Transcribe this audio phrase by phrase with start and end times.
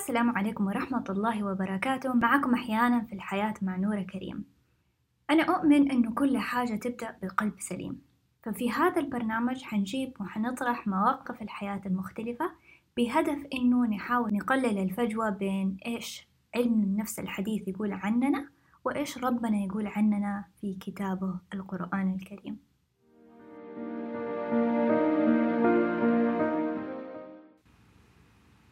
[0.00, 2.14] السلام عليكم ورحمة الله وبركاته.
[2.14, 4.44] معكم أحيانا في الحياة مع نورة كريم.
[5.30, 8.02] أنا أؤمن أنه كل حاجة تبدأ بقلب سليم.
[8.42, 12.50] ففي هذا البرنامج حنجيب وحنطرح مواقف الحياة المختلفة
[12.96, 18.48] بهدف أنه نحاول نقلل الفجوة بين إيش علم النفس الحديث يقول عننا
[18.84, 22.69] وإيش ربنا يقول عننا في كتابه القرآن الكريم.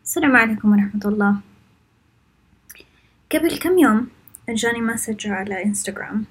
[0.09, 1.41] السلام عليكم ورحمة الله.
[3.33, 4.09] قبل كم يوم
[4.49, 6.25] جاني مسج على إنستغرام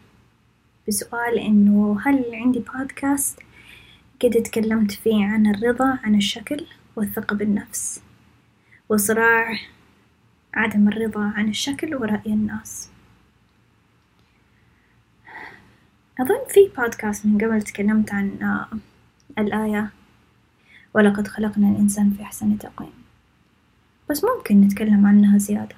[0.87, 3.39] بسؤال إنه هل عندي بودكاست
[4.21, 8.01] قد تكلمت فيه عن الرضا عن الشكل والثقة بالنفس
[8.89, 9.59] وصراع
[10.53, 12.89] عدم الرضا عن الشكل ورأي الناس.
[16.19, 18.29] أظن في بودكاست من قبل تكلمت عن
[19.37, 19.89] الآية
[20.93, 22.96] ولقد خلقنا الإنسان في أحسن تقويم
[24.09, 25.75] بس ممكن نتكلم عنها زيادة.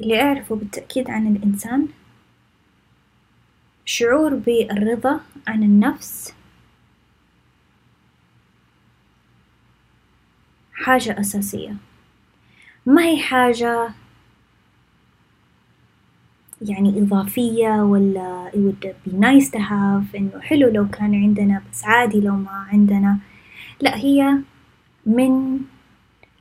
[0.00, 1.88] اللي أعرفه بالتأكيد عن الإنسان
[3.84, 6.34] شعور بالرضا عن النفس
[10.74, 11.76] حاجة أساسية.
[12.86, 13.90] ما هي حاجة
[16.62, 21.84] يعني إضافية ولا it would be nice to have إنه حلو لو كان عندنا بس
[21.84, 23.18] عادي لو ما عندنا.
[23.80, 24.38] لا هي
[25.06, 25.60] من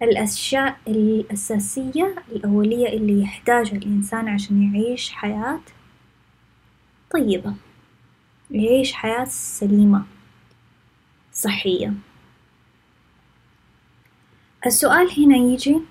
[0.01, 5.59] الأشياء الأساسية الأولية اللي يحتاجها الإنسان عشان يعيش حياة
[7.11, 7.55] طيبة
[8.51, 10.05] يعيش حياة سليمة
[11.33, 11.93] صحية.
[14.65, 15.81] السؤال هنا يجي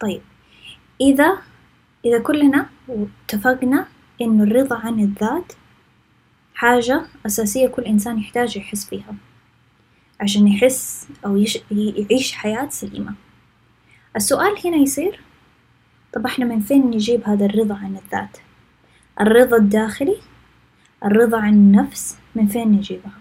[0.00, 0.22] طيب
[1.00, 1.38] إذا
[2.04, 3.86] إذا كلنا اتفقنا
[4.20, 5.52] إنه الرضا عن الذات
[6.54, 9.14] حاجة أساسية كل إنسان يحتاج يحس فيها.
[10.20, 11.58] عشان يحس أو يش...
[11.70, 13.14] يعيش حياة سليمة.
[14.16, 15.20] السؤال هنا يصير
[16.12, 18.38] طب إحنا من فين نجيب هذا الرضا عن الذات؟
[19.20, 20.16] الرضا الداخلي؟
[21.04, 23.12] الرضا عن النفس؟ من فين نجيبها؟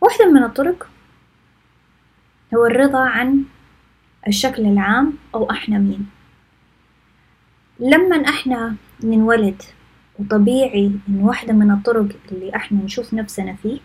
[0.00, 0.88] واحدة من الطرق
[2.54, 3.44] هو الرضا عن
[4.28, 6.06] الشكل العام أو إحنا مين.
[7.80, 9.62] لما إحنا ننولد
[10.18, 13.80] وطبيعي إن واحدة من الطرق اللي إحنا نشوف نفسنا فيه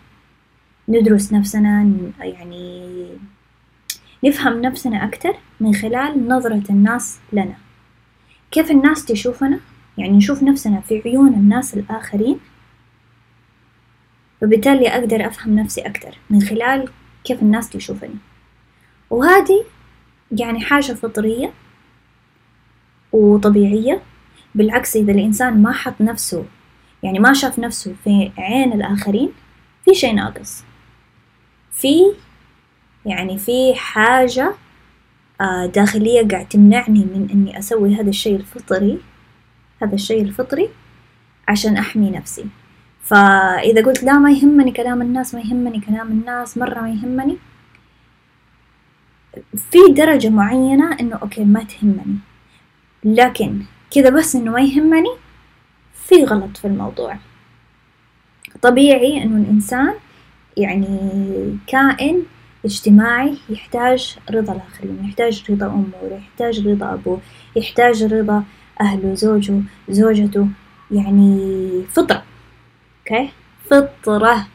[0.88, 3.06] ندرس نفسنا يعني
[4.24, 7.56] نفهم نفسنا أكتر من خلال نظرة الناس لنا.
[8.50, 9.60] كيف الناس تشوفنا؟
[9.98, 12.38] يعني نشوف نفسنا في عيون الناس الآخرين.
[14.42, 16.88] وبالتالي أقدر أفهم نفسي أكتر من خلال
[17.24, 18.16] كيف الناس تشوفني.
[19.10, 19.64] وهذه
[20.32, 21.52] يعني حاجة فطرية
[23.12, 24.02] وطبيعية.
[24.54, 26.44] بالعكس إذا الإنسان ما حط نفسه
[27.02, 29.32] يعني ما شاف نفسه في عين الآخرين
[29.84, 30.67] في شي ناقص.
[31.78, 32.12] في
[33.06, 34.54] يعني في حاجة
[35.40, 38.98] آه، داخلية قاعد تمنعني من إني أسوي هذا الشيء الفطري
[39.82, 40.68] هذا الشيء الفطري
[41.48, 42.44] عشان أحمي نفسي.
[43.02, 47.36] فإذا قلت لا ما يهمني كلام الناس ما يهمني كلام الناس مرة ما يهمني.
[49.56, 52.18] في درجة معينة إنه أوكي ما تهمني.
[53.04, 55.14] لكن كذا بس إنه ما يهمني
[55.94, 57.18] في غلط في الموضوع.
[58.62, 59.94] طبيعي إنه الإنسان
[60.58, 62.22] يعني كائن
[62.64, 67.20] اجتماعي يحتاج رضا الآخرين يحتاج رضا أمه يحتاج رضا أبوه
[67.56, 68.44] يحتاج رضا
[68.80, 70.48] أهله زوجه زوجته
[70.90, 72.22] يعني فطرة
[73.10, 73.30] أوكي
[73.70, 74.46] فطرة.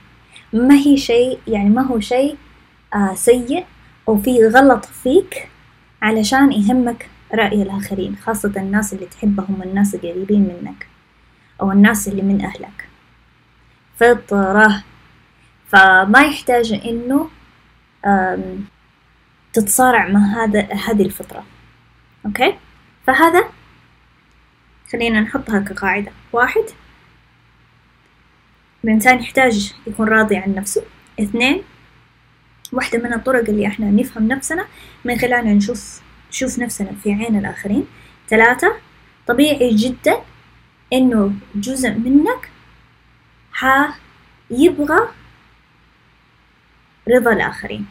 [0.53, 2.35] ما هي شيء يعني ما هو شيء
[2.96, 3.66] آه سيء
[4.08, 5.50] أو في غلط فيك
[6.02, 10.88] علشان يهمك رأي الآخرين خاصة الناس اللي تحبهم الناس القريبين منك
[11.62, 12.88] أو الناس اللي من أهلك.
[13.96, 14.84] فطرة.
[15.73, 17.29] فما يحتاج إنه
[19.53, 21.45] تتصارع مع هذا هذه الفطرة.
[22.25, 22.57] أوكي؟
[23.07, 23.44] فهذا
[24.91, 26.63] خلينا نحطها كقاعدة واحد.
[28.84, 30.84] الإنسان يحتاج يكون راضي عن نفسه.
[31.20, 31.64] اثنين.
[32.73, 34.66] واحدة من الطرق اللي إحنا نفهم نفسنا
[35.05, 37.87] من خلالها نشوف نشوف نفسنا في عين الآخرين.
[38.29, 38.76] ثلاثة.
[39.28, 40.17] طبيعي جدا
[40.93, 42.49] إنه جزء منك
[43.59, 43.96] ها
[44.52, 45.09] يبغى
[47.09, 47.85] رضا الآخرين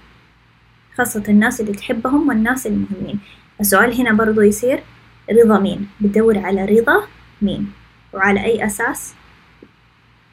[0.96, 3.20] خاصة الناس اللي تحبهم والناس المهمين.
[3.60, 4.82] السؤال هنا برضو يصير
[5.30, 7.06] رضا مين؟ بتدور على رضا
[7.42, 7.72] مين؟
[8.12, 9.14] وعلى أي أساس؟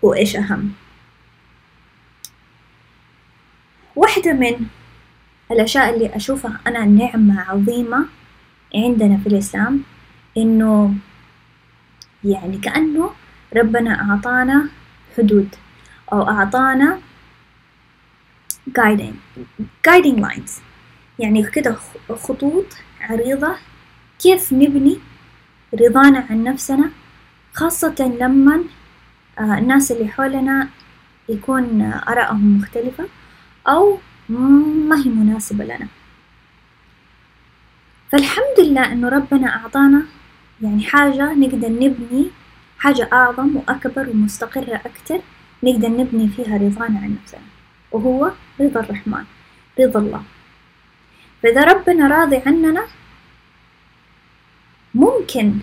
[0.01, 0.71] وإيش أهم؟
[3.95, 4.65] واحدة من
[5.51, 8.05] الأشياء اللي أشوفها أنا نعمة عظيمة
[8.75, 9.83] عندنا في الإسلام
[10.37, 10.95] إنه
[12.23, 13.11] يعني كأنه
[13.55, 14.69] ربنا أعطانا
[15.17, 15.55] حدود
[16.13, 16.99] أو أعطانا
[18.79, 19.15] guiding
[19.87, 20.51] guiding lines.
[21.19, 21.75] يعني كده
[22.09, 22.65] خطوط
[23.01, 23.55] عريضة.
[24.19, 24.99] كيف نبني
[25.73, 26.89] رضانا عن نفسنا؟
[27.53, 28.63] خاصة لما
[29.39, 30.69] آه، الناس اللي حولنا
[31.29, 33.05] يكون آرائهم مختلفة
[33.67, 33.97] أو
[34.29, 35.87] ما هي مناسبة لنا.
[38.11, 40.03] فالحمد لله إنه ربنا أعطانا
[40.61, 42.27] يعني حاجة نقدر نبني
[42.79, 45.19] حاجة أعظم وأكبر ومستقرة أكتر
[45.63, 47.58] نقدر نبني فيها رضانا عن نفسنا.
[47.91, 48.31] وهو
[48.61, 49.23] رضا الرحمن
[49.79, 50.23] رضا الله.
[51.43, 52.87] فإذا ربنا راضي عننا
[54.95, 55.53] ممكن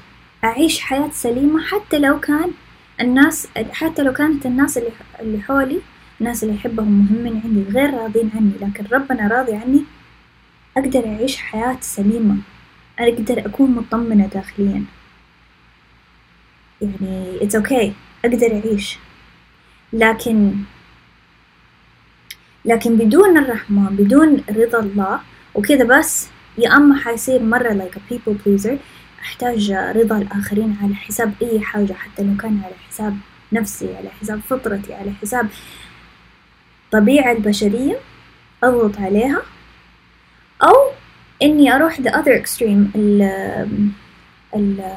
[0.44, 2.52] أعيش حياة سليمة حتى لو كان
[3.00, 4.78] الناس حتى لو كانت الناس
[5.20, 5.80] اللي حولي
[6.20, 8.52] الناس اللي أحبهم مهمين عندي غير راضين عني.
[8.60, 9.84] لكن ربنا راضي عني
[10.76, 12.36] أقدر أعيش حياة سليمة.
[12.98, 14.84] أقدر أكون مطمنة داخليا.
[16.82, 17.90] يعني it's okay.
[18.24, 18.98] أقدر أعيش.
[19.92, 20.56] لكن
[22.66, 25.20] لكن بدون الرحمة بدون رضا الله
[25.54, 26.28] وكذا بس
[26.58, 28.76] يا أما حيصير مرة like a people pleaser
[29.20, 33.16] أحتاج رضا الآخرين على حساب أي حاجة حتى لو كان على حساب
[33.52, 35.48] نفسي على حساب فطرتي على حساب
[36.92, 37.96] طبيعة البشرية
[38.64, 39.42] أضغط عليها.
[40.62, 40.74] أو
[41.42, 43.22] إني أروح the other extreme ال
[44.56, 44.96] ال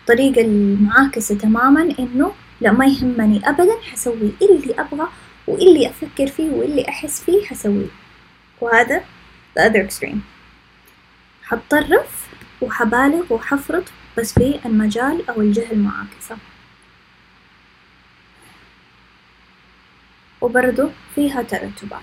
[0.00, 5.08] الطريقة المعاكسة تماما إنه لا ما يهمني أبدا حسوي اللي أبغى
[5.46, 7.88] واللي أفكر فيه واللي أحس فيه حسويه
[8.60, 9.04] وهذا
[9.58, 10.18] the other extreme.
[11.44, 12.28] حتطرف
[12.60, 13.84] وحبالغ وحفرط
[14.18, 16.36] بس في المجال أو الجهة المعاكسة.
[20.40, 22.02] وبرضو فيها ترتبات.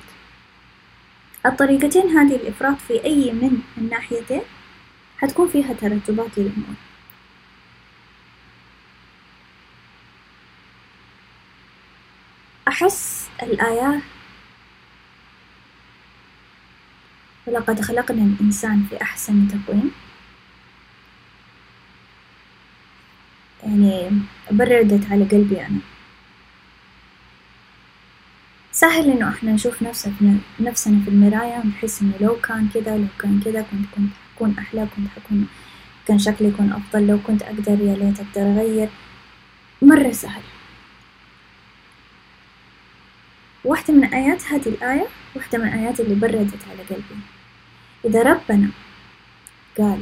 [1.45, 4.41] الطريقتين هذه الإفراط في أي من الناحيتين
[5.17, 6.75] حتكون فيها ترتبات للأمور.
[12.67, 14.01] أحس الآيات.
[17.47, 19.91] ولقد خلقنا الإنسان في أحسن تقويم.
[23.63, 24.11] يعني
[24.51, 25.79] بردت على قلبي أنا.
[28.71, 33.41] سهل إنه إحنا نشوف نفسنا نفسنا في المراية ونحس إنه لو كان كذا لو كان
[33.45, 35.47] كذا كنت كنت حكون أحلى كنت حكون
[36.07, 38.89] كان شكلي يكون أفضل لو كنت أقدر يا ليت أقدر أغير.
[39.81, 40.41] مرة سهل.
[43.65, 47.19] واحدة من آيات هذه الآية واحدة من الآيات اللي بردت على قلبي.
[48.05, 48.69] إذا ربنا
[49.77, 50.01] قال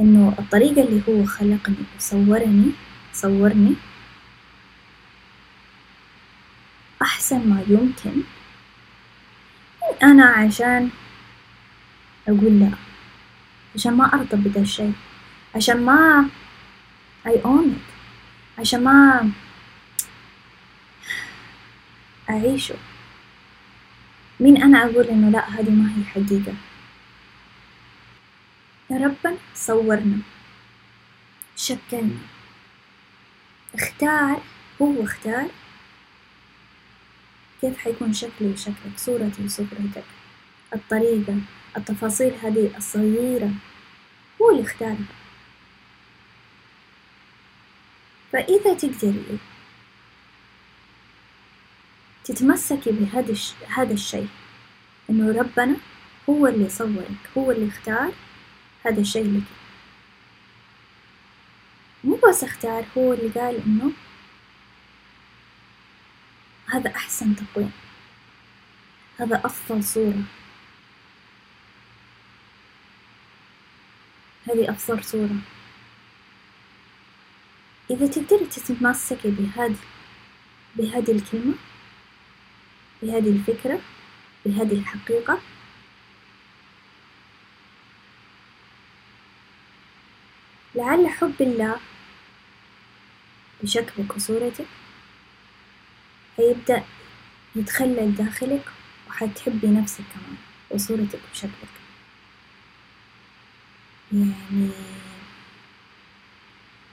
[0.00, 2.72] إنه الطريقة اللي هو خلقني وصورني
[3.12, 3.74] صورني
[7.02, 8.22] أحسن ما يمكن
[10.02, 10.90] أنا عشان
[12.28, 12.70] أقول لا
[13.74, 14.92] عشان ما أرضى بدا الشيء
[15.54, 16.28] عشان ما
[17.26, 17.90] I own it
[18.58, 19.30] عشان ما
[22.30, 22.74] أعيشه؟
[24.40, 26.54] مين أنا أقول إنه لا هذه ما هي حقيقة؟
[28.90, 30.18] ربنا صورنا
[31.56, 32.18] شكلنا.
[33.74, 34.42] اختار
[34.82, 35.50] هو اختار.
[37.60, 40.04] كيف حيكون شكلي وشكلك صورتي وصورتك
[40.74, 41.34] الطريقة
[41.76, 43.50] التفاصيل هذه الصغيرة
[44.42, 45.04] هو اللي اختارها.
[48.32, 49.38] فإذا تقدري
[52.30, 53.34] تتمسكي بهذا
[53.68, 54.28] هذا الشيء.
[55.10, 55.76] إنه ربنا
[56.28, 58.12] هو اللي صورك هو اللي اختار
[58.86, 59.42] هذا الشيء لك.
[62.04, 63.92] مو بس اختار هو اللي قال إنه
[66.72, 67.72] هذا أحسن تقويم.
[69.20, 70.22] هذا أفضل صورة.
[74.48, 75.36] هذه أفضل صورة.
[77.90, 79.76] إذا تقدري تتمسكي بهذه
[80.76, 81.54] بهذه الكلمة
[83.02, 83.80] بهذه الفكرة
[84.46, 85.38] بهذه الحقيقة.
[90.74, 91.76] لعل حب الله
[93.62, 94.66] بشكلك وصورتك
[96.38, 96.84] هيبدأ
[97.56, 98.64] يتخلل داخلك
[99.08, 100.36] وحتحبي نفسك كمان
[100.70, 101.74] وصورتك وشكلك
[104.12, 104.70] يعني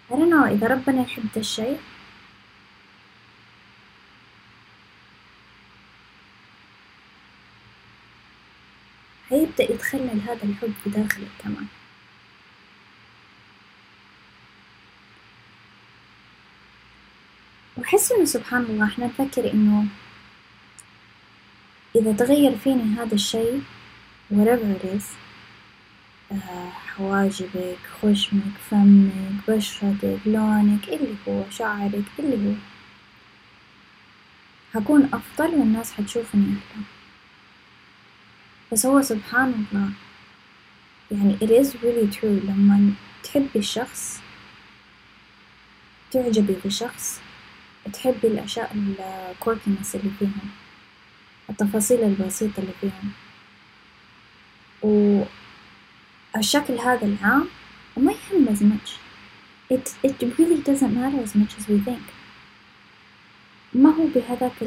[0.10, 1.80] I don't know إذا ربنا يحب ده الشيء
[9.32, 11.68] هيبدأ يتخلل هذا الحب في داخلك كمان.
[17.78, 19.86] وأحس إنه سبحان الله إحنا نفكر إنه
[21.96, 23.60] إذا تغير فيني هذا الشي
[24.34, 25.04] whatever it is
[26.32, 29.12] آه حواجبك خشمك فمك
[29.50, 32.56] بشرتك لونك اللي هو شعرك اللي هو.
[34.74, 36.84] حكون أفضل والناس حتشوفني أحلى.
[38.72, 39.90] بس هو سبحان الله.
[41.12, 42.26] يعني it is really true.
[42.26, 42.92] لما
[43.24, 44.22] تحبي الشخص
[46.12, 47.22] تعجبي بشخص
[47.94, 50.50] تحبي الأشياء الكوركينس اللي فيهم
[51.50, 53.12] التفاصيل البسيطة اللي فيهم.
[56.36, 57.48] والشكل هذا العام
[57.98, 58.90] ما يهم as much.
[59.70, 62.08] It, it really doesn't matter as much as we think.
[63.74, 64.62] ما هو بهذاك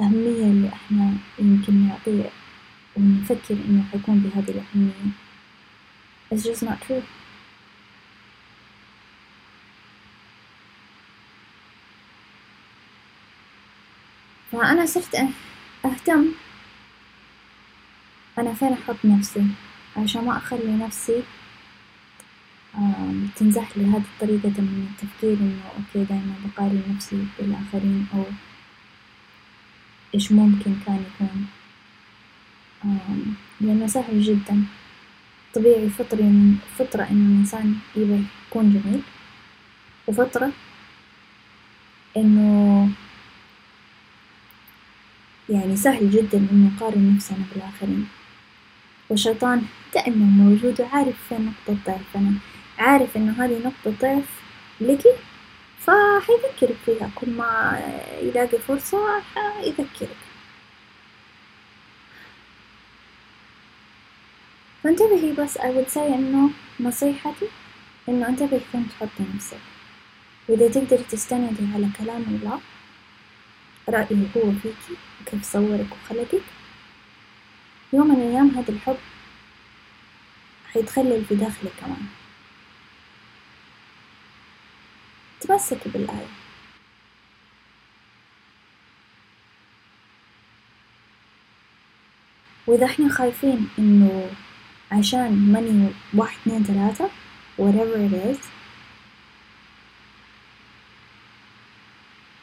[0.00, 2.30] الأهمية اللي إحنا يمكن نعطيه
[2.96, 5.10] ونفكر إنه حيكون بهذه الأهمية.
[6.34, 7.02] It's just not true.
[14.52, 15.14] فأنا صرت
[15.84, 16.26] أهتم.
[18.38, 19.46] أنا فين أحط نفسي؟
[19.96, 21.22] عشان ما أخلي نفسي
[23.36, 28.24] تنزح لي هذه الطريقة من التفكير إنه أوكي دايما بقارن نفسي بالآخرين أو
[30.14, 31.46] إيش ممكن كان يكون.
[33.60, 34.64] لأنه سهل جدا.
[35.54, 39.02] طبيعي فطري من فطرة إنه الإنسان يبغى يكون جميل
[40.06, 40.52] وفطرة
[42.16, 42.88] إنه
[45.48, 48.08] يعني سهل جدا إنه نقارن نفسنا بالآخرين.
[49.10, 49.62] والشيطان
[49.94, 52.32] دائما موجود وعارف فين نقطة ضعفنا
[52.78, 54.28] عارف إنه هذه نقطة ضعف
[54.80, 55.14] لكي
[55.80, 57.10] فحيذكرك فيها.
[57.14, 57.82] كل ما
[58.22, 60.16] يلاقي فرصة حيذكرك
[64.84, 67.46] فانتبهي بس I would say إنه نصيحتي
[68.08, 69.60] إنه انتبهي فين تحطي نفسك.
[70.48, 72.60] وإذا تقدري تستندي على كلام الله
[73.88, 76.42] رأيه هو فيكي وكيف صورك وخلقك
[77.92, 78.96] يوم من الأيام هذا الحب
[80.72, 82.06] حيتخلل في داخلك كمان.
[85.40, 86.26] تمسكي بالآية.
[92.66, 94.30] وإذا إحنا خايفين إنه
[94.92, 97.10] عشان ماني واحد اثنين ثلاثة
[97.58, 98.46] whatever it is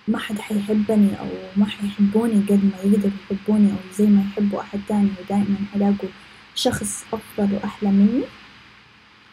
[0.07, 4.79] ما حد حيحبني أو ما حيحبوني قد ما يقدروا يحبوني أو زي ما يحبوا أحد
[4.87, 6.09] تاني ودائما حيلاقوا
[6.55, 8.23] شخص أفضل وأحلى مني.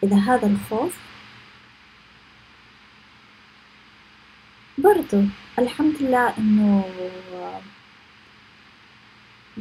[0.02, 0.96] إذا هذا الخوف
[4.84, 5.24] برضو
[5.58, 6.84] الحمد لله إنه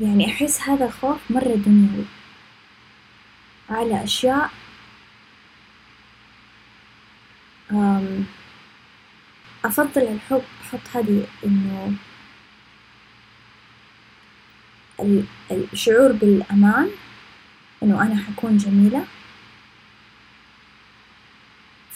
[0.01, 2.05] يعني أحس هذا الخوف مرة دنيوي.
[3.69, 4.49] على أشياء
[9.65, 11.93] أفضل الحب أحط هذه إنه
[15.51, 16.89] الشعور بالأمان
[17.83, 19.05] إنه أنا حكون جميلة.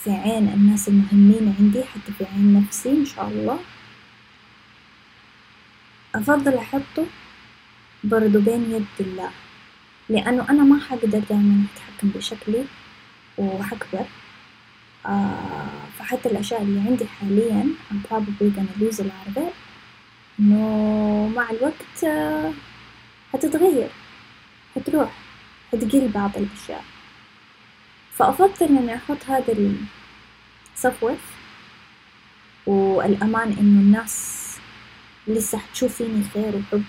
[0.08, 3.60] في عين الناس المهمين عندي حتى في عين نفسي إن شاء الله.
[6.16, 7.06] أفضل أحطه
[8.04, 9.30] برضو بين يد الله
[10.10, 12.66] لأنه أنا ما حقدر دايما أتحكم بشكلي
[13.38, 14.06] وحكبر
[15.06, 15.68] آه
[16.00, 19.44] فحتى الأشياء اللي عندي حاليا I'm probably gonna lose a lot of
[20.40, 22.54] إنه مع الوقت آه
[23.34, 23.90] حتتغير
[24.76, 25.12] حتروح
[25.72, 26.84] حتقل بعض الأشياء.
[28.18, 29.56] فأفضل إني أحط هذا
[30.76, 31.18] الصفوة
[32.66, 34.44] والأمان إنه الناس
[35.28, 36.84] لسه حتشوف فيني خير وحب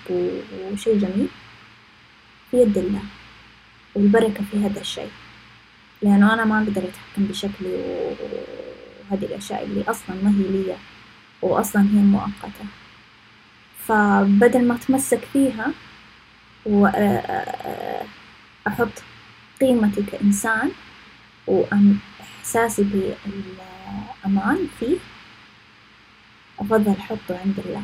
[0.71, 1.27] وشي جميل
[2.51, 3.01] في يد الله
[3.95, 5.11] والبركة في هذا الشيء.
[6.01, 7.83] لأنه أنا ما أقدر أتحكم بشكلي
[9.11, 10.75] وهذه الأشياء اللي أصلا ما هي لي
[11.41, 12.65] وأصلا هي مؤقتة.
[13.87, 15.71] فبدل ما أتمسك فيها
[16.65, 17.03] وأحط
[19.61, 20.71] قيمتي كإنسان
[21.49, 24.97] وإحساسي بالأمان فيه
[26.59, 27.83] أفضل أحطه عند الله.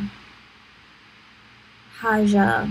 [2.02, 2.68] حاجة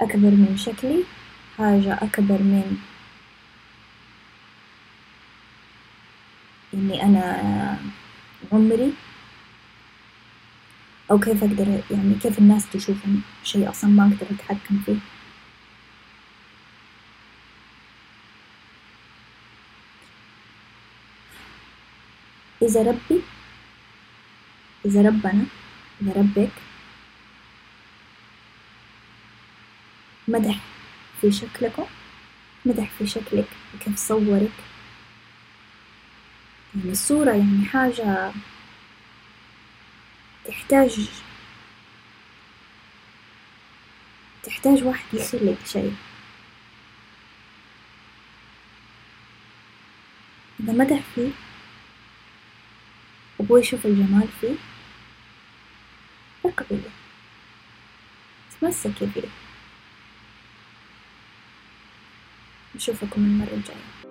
[0.00, 1.04] أكبر من شكلي
[1.58, 2.78] حاجة أكبر من
[6.74, 7.78] إني أنا
[8.52, 8.92] عمري.
[11.10, 14.96] أو كيف أقدر يعني كيف الناس تشوفني؟ شيء أصلا ما أقدر أتحكم فيه.
[22.64, 23.22] إذا ربي
[24.86, 25.46] إذا ربنا
[26.02, 26.50] إذا ربك
[30.28, 30.60] مدح
[31.20, 31.86] في شكلكم
[32.64, 34.52] مدح في شكلك وكيف صورك.
[36.76, 38.32] يعني الصورة يعني حاجة
[40.44, 41.08] تحتاج
[44.42, 45.96] تحتاج واحد يخلق شيء.
[50.60, 51.30] إذا مدح فيه
[53.54, 54.56] أبوي يشوف الجمال فيه
[56.44, 56.90] اركبي لي
[58.60, 59.28] تمسكي فيه
[62.74, 64.04] نشوفكم المرة الجاية.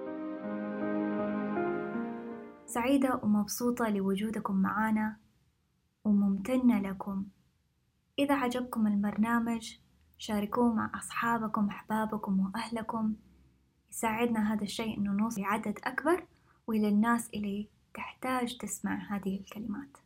[2.66, 5.18] سعيدة ومبسوطة لوجودكم معانا
[6.04, 7.26] وممتنة لكم.
[8.20, 9.78] إذا عجبكم البرنامج
[10.18, 13.16] شاركوه مع أصحابكم أحبابكم وأهلكم.
[13.92, 16.28] يساعدنا هذا الشيء إنه نوصل لعدد أكبر
[16.68, 19.98] وللناس اللي تحتاج تسمع هذه الكلمات.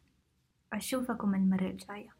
[0.74, 2.16] أشوفكم المرة الجاية.